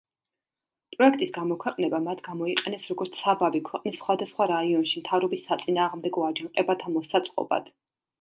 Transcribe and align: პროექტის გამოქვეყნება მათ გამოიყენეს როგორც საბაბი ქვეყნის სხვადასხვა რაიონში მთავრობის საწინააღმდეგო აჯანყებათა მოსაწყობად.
პროექტის 0.93 1.33
გამოქვეყნება 1.33 1.99
მათ 2.05 2.23
გამოიყენეს 2.27 2.87
როგორც 2.91 3.19
საბაბი 3.25 3.61
ქვეყნის 3.67 3.99
სხვადასხვა 3.99 4.47
რაიონში 4.53 5.03
მთავრობის 5.03 5.45
საწინააღმდეგო 5.51 6.25
აჯანყებათა 6.29 6.95
მოსაწყობად. 6.95 7.69